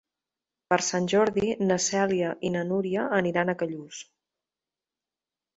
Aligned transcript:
Per 0.73 0.79
Sant 0.85 1.09
Jordi 1.13 1.51
na 1.71 1.77
Cèlia 1.87 2.31
i 2.49 2.53
na 2.55 2.65
Núria 2.71 3.05
aniran 3.21 3.55
a 3.55 3.59
Callús. 3.63 4.01